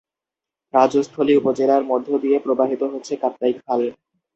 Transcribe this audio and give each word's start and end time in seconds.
রাজস্থলী 0.73 1.33
উপজেলার 1.37 1.83
মধ্য 1.91 2.07
দিয়ে 2.23 2.37
প্রবাহিত 2.39 2.81
হচ্ছে 2.93 3.13
কাপ্তাই 3.21 3.53
খাল। 3.59 3.81